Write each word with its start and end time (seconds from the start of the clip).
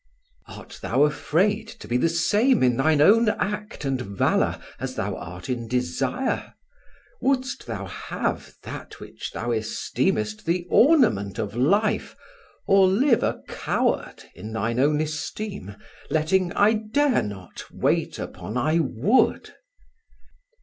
Art 0.47 0.79
thou 0.81 1.03
afraid 1.03 1.67
To 1.67 1.87
be 1.87 1.95
the 1.95 2.09
same 2.09 2.63
in 2.63 2.75
thine 2.75 3.01
own 3.01 3.29
act 3.29 3.85
and 3.85 4.01
valour 4.01 4.59
As 4.79 4.95
thou 4.95 5.15
art 5.15 5.47
in 5.47 5.67
desire? 5.67 6.55
would'st 7.21 7.67
thou 7.67 7.85
have 7.85 8.55
that 8.63 8.99
Which 8.99 9.29
thou 9.31 9.51
esteemest 9.51 10.45
the 10.47 10.65
ornament 10.71 11.37
of 11.37 11.55
life. 11.55 12.15
Or 12.65 12.87
live 12.87 13.21
a 13.21 13.43
coward 13.47 14.23
in 14.33 14.51
thine 14.53 14.79
own 14.79 15.01
esteem. 15.01 15.75
Letting 16.09 16.51
I 16.53 16.73
dare 16.73 17.21
not 17.21 17.69
wait 17.69 18.17
upon 18.17 18.57
I 18.57 18.79
would? 18.79 19.53